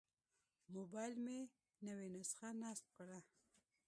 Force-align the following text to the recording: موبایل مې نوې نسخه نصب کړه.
موبایل 0.75 1.13
مې 1.25 1.39
نوې 1.85 2.07
نسخه 2.15 2.49
نصب 2.61 2.85
کړه. 2.97 3.19